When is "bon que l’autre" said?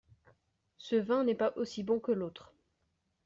1.83-2.55